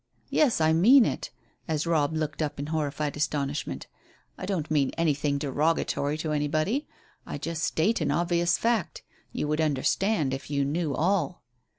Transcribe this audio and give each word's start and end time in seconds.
"Yes, 0.31 0.59
I 0.59 0.73
mean 0.73 1.05
it," 1.05 1.29
as 1.67 1.85
Robb 1.85 2.15
looked 2.17 2.41
up 2.41 2.57
in 2.59 2.65
horrified 2.73 3.15
astonishment. 3.15 3.85
"I 4.35 4.47
don't 4.47 4.71
mean 4.71 4.89
anything 4.97 5.37
derogatory 5.37 6.17
to 6.17 6.31
anybody. 6.31 6.87
I 7.27 7.37
just 7.37 7.61
state 7.61 8.01
an 8.01 8.09
obvious 8.09 8.57
fact. 8.57 9.03
You 9.31 9.47
would 9.47 9.61
understand 9.61 10.33
if 10.33 10.49
you 10.49 10.65
knew 10.65 10.95
all." 10.95 11.43